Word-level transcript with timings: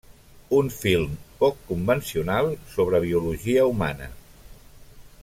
Un 0.59 0.71
film 0.75 1.11
poc 1.43 1.59
convencional 1.73 2.49
sobre 2.77 3.03
Biologia 3.07 3.69
humana. 3.75 4.09